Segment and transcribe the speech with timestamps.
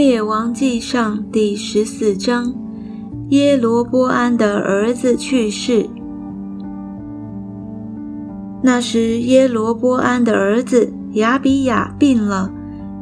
[0.00, 2.54] 列王记上第十四章，
[3.28, 5.86] 耶罗波安的儿子去世。
[8.62, 12.50] 那时，耶罗波安的儿子亚比亚病了。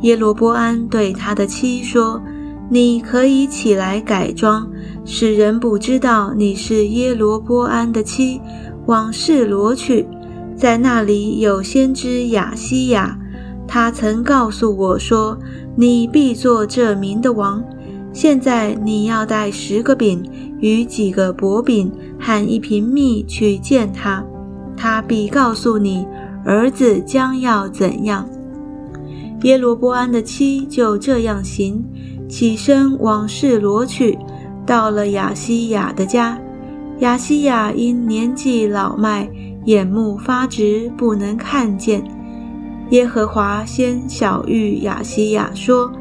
[0.00, 2.20] 耶罗波安对他的妻说
[2.68, 4.68] ：“你可以起来改装，
[5.04, 8.40] 使人不知道你是耶罗波安的妻，
[8.86, 10.08] 往示罗去，
[10.56, 13.16] 在那里有先知雅西亚。”
[13.72, 15.38] 他曾告诉我说
[15.76, 17.62] ：“你必做这民的王。
[18.12, 20.22] 现在你要带十个饼
[20.58, 24.24] 与几个薄饼和一瓶蜜去见他，
[24.76, 26.06] 他必告诉你
[26.44, 28.28] 儿子将要怎样。”
[29.42, 31.82] 耶罗波安的妻就这样行，
[32.28, 34.18] 起身往示罗去，
[34.66, 36.38] 到了亚西亚的家。
[36.98, 39.30] 亚西亚因年纪老迈，
[39.64, 42.04] 眼目发直，不能看见。
[42.90, 45.92] 耶和华先小谕亚西亚说：“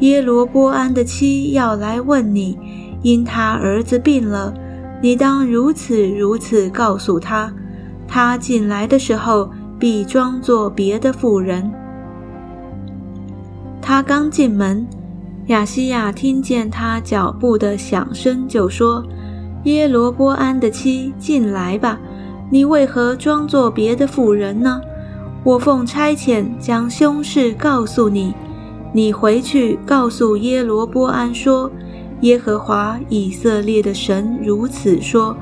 [0.00, 2.56] 耶罗波安的妻要来问你，
[3.02, 4.54] 因他儿子病了，
[5.02, 7.52] 你当如此如此告诉他。
[8.06, 11.70] 他进来的时候，必装作别的妇人。
[13.82, 14.86] 他刚进门，
[15.48, 19.04] 亚西亚听见他脚步的响声，就说
[19.64, 21.98] ：‘耶罗波安的妻，进来吧。
[22.48, 24.80] 你为何装作别的妇人呢？’”
[25.44, 28.34] 我奉差遣将凶事告诉你，
[28.92, 31.70] 你回去告诉耶罗波安说：
[32.20, 35.36] 耶和华以色列的神如此说：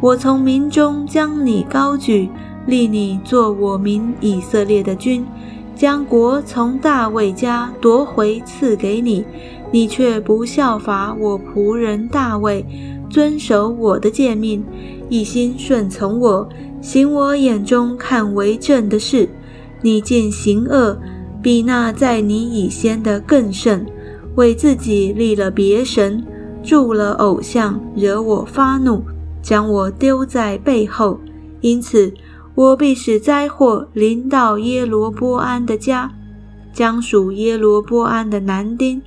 [0.00, 2.28] 我从民中将你高举，
[2.66, 5.26] 立你做我民以色列的君，
[5.74, 9.24] 将国从大卫家夺回赐给你，
[9.72, 12.64] 你却不效法我仆人大卫，
[13.08, 14.62] 遵守我的诫命，
[15.08, 16.48] 一心顺从我，
[16.80, 19.28] 行我眼中看为正的事。
[19.82, 20.98] 你见行恶，
[21.42, 23.86] 比那在你以先的更甚，
[24.34, 26.24] 为自己立了别神，
[26.62, 29.02] 铸了偶像，惹我发怒，
[29.40, 31.20] 将我丢在背后。
[31.60, 32.12] 因此，
[32.54, 36.12] 我必使灾祸临到耶罗波安的家，
[36.72, 39.02] 将属耶罗波安的男丁，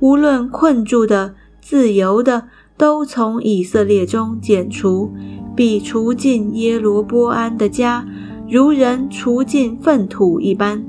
[0.00, 2.44] 无论困住的、自由的，
[2.76, 5.12] 都从以色列中剪除，
[5.54, 8.06] 必除尽耶罗波安的家。
[8.50, 10.84] 如人除尽粪土一般。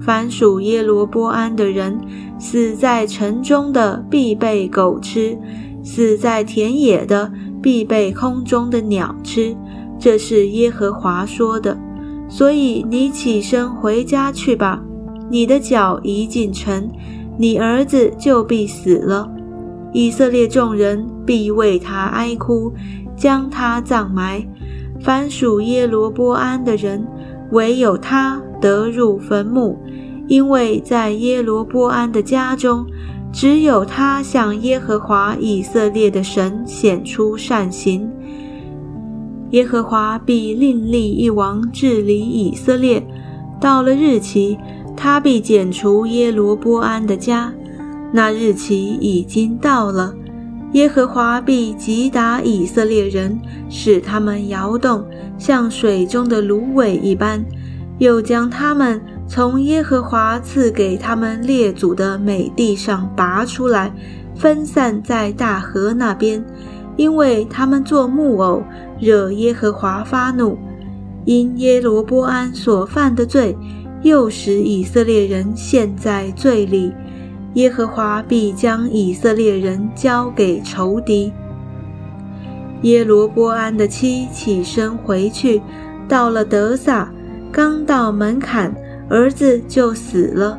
[0.00, 1.98] 凡属耶罗波安的人，
[2.38, 5.36] 死在城中的必被狗吃；
[5.82, 9.56] 死在田野的必被空中的鸟吃。
[9.98, 11.76] 这是耶和华说的。
[12.28, 14.80] 所以你起身回家去吧。
[15.28, 16.88] 你的脚一进城，
[17.36, 19.28] 你儿子就必死了。
[19.92, 22.72] 以色列众人必为他哀哭，
[23.16, 24.46] 将他葬埋。
[25.02, 27.06] 凡属耶罗波安的人，
[27.50, 29.76] 唯有他得入坟墓，
[30.28, 32.86] 因为在耶罗波安的家中，
[33.32, 38.08] 只有他向耶和华以色列的神显出善行。
[39.50, 43.04] 耶和华必另立一王治理以色列，
[43.60, 44.56] 到了日期，
[44.96, 47.52] 他必剪除耶罗波安的家。
[48.12, 50.14] 那日期已经到了。
[50.72, 53.38] 耶和华必击打以色列人，
[53.68, 55.04] 使他们摇动，
[55.36, 57.44] 像水中的芦苇一般；
[57.98, 63.92] 又将他们从耶和华赐给他们列祖的美地上拔出来，
[64.34, 66.42] 分散在大河那边，
[66.96, 68.62] 因为他们做木偶，
[68.98, 70.56] 惹耶和华发怒。
[71.26, 73.56] 因耶罗波安所犯的罪，
[74.02, 76.92] 又使以色列人陷在罪里。
[77.54, 81.32] 耶和华必将以色列人交给仇敌。
[82.82, 85.60] 耶罗波安的妻起身回去，
[86.08, 87.12] 到了德撒，
[87.52, 88.74] 刚到门槛，
[89.08, 90.58] 儿子就死了。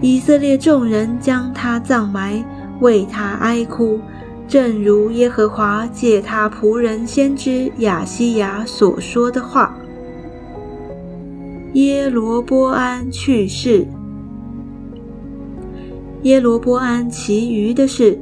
[0.00, 2.44] 以色列众人将他葬埋，
[2.80, 3.98] 为他哀哭，
[4.46, 9.74] 正如耶和华借他仆人先知亚西亚所说的话。
[11.72, 13.86] 耶罗波安去世。
[16.22, 18.18] 耶罗波安其余的事，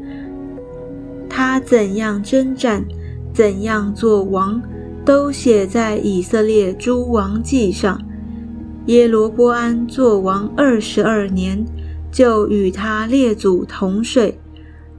[1.28, 2.84] 他怎样征战，
[3.32, 4.62] 怎样做王，
[5.04, 8.00] 都写在以色列诸王记上。
[8.86, 11.64] 耶罗波安做王二十二年，
[12.12, 14.38] 就与他列祖同睡，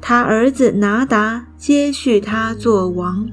[0.02, 3.28] 他儿子拿达接续他做王。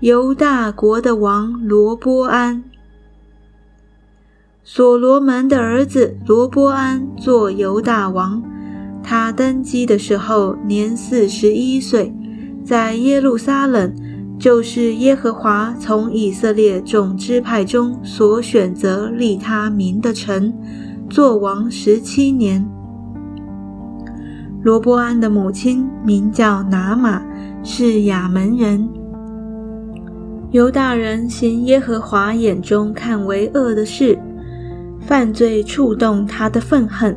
[0.00, 2.62] 犹大国的王罗波安。
[4.70, 8.42] 所罗门的儿子罗波安做犹大王，
[9.02, 12.14] 他登基的时候年四十一岁，
[12.62, 13.90] 在耶路撒冷，
[14.38, 20.52] 就是耶和华从以色列众支派中所选择立他名的城，
[21.08, 22.68] 做王十七年。
[24.62, 27.22] 罗波安的母亲名叫拿玛，
[27.64, 28.86] 是亚门人。
[30.50, 34.18] 犹大人行耶和华眼中看为恶的事，
[35.08, 37.16] 犯罪触动他的愤恨，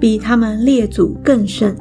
[0.00, 1.72] 比他们列祖更甚，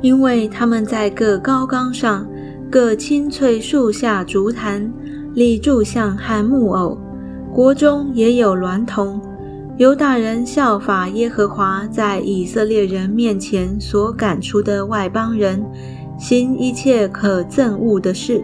[0.00, 2.26] 因为他们在各高岗上、
[2.70, 4.90] 各青翠树下竹坛
[5.34, 6.96] 立柱像和木偶，
[7.52, 9.20] 国中也有娈童。
[9.76, 15.62] 犹大人效法耶和华在以色列人面前所赶出的外邦人，
[16.18, 18.42] 行一切可憎恶的事。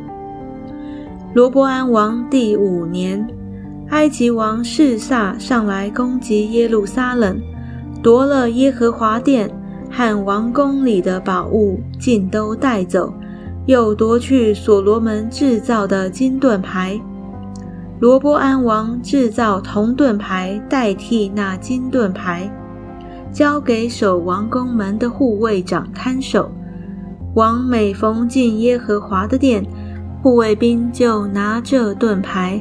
[1.32, 3.26] 罗伯安王第五年，
[3.92, 7.38] 埃及王示撒上来攻击耶路撒冷，
[8.02, 9.50] 夺了耶和华殿
[9.90, 13.12] 和王宫里的宝物，尽都带走，
[13.66, 16.98] 又夺去所罗门制造的金盾牌。
[18.00, 22.50] 罗波安王制造铜盾牌代替那金盾牌，
[23.30, 26.50] 交给守王宫门的护卫长看守。
[27.34, 29.62] 王每逢进耶和华的殿，
[30.22, 32.60] 护卫兵就拿着盾牌，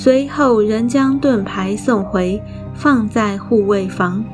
[0.00, 2.40] 随后仍将盾牌送回，
[2.72, 4.24] 放在护卫房。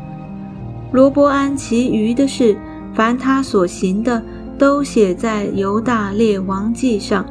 [0.93, 2.55] 罗伯安其余的事，
[2.93, 4.23] 凡他所行的，
[4.59, 7.25] 都写在犹大列王记上。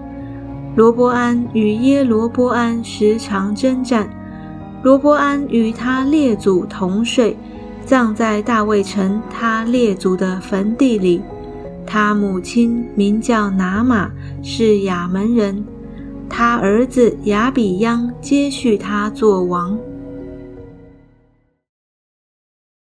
[0.75, 4.09] 罗伯安与耶罗波安时常征战，
[4.81, 7.37] 罗伯安与他列祖同睡，
[7.85, 11.21] 葬在大卫城他列祖的坟地里。
[11.85, 14.09] 他母亲名叫拿玛，
[14.41, 15.63] 是亚门人。
[16.35, 19.77] 他儿子亚比央接续他做王。